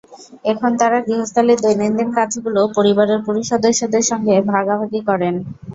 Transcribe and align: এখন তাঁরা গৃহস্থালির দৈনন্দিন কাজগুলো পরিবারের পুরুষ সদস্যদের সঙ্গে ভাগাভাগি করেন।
এখন 0.45 0.71
তাঁরা 0.79 0.99
গৃহস্থালির 1.01 1.59
দৈনন্দিন 1.63 2.09
কাজগুলো 2.17 2.61
পরিবারের 2.77 3.19
পুরুষ 3.25 3.45
সদস্যদের 3.51 4.03
সঙ্গে 4.11 4.35
ভাগাভাগি 4.51 5.01
করেন। 5.09 5.35